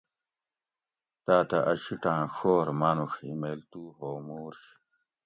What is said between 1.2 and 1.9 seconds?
تاۤتہ اۤ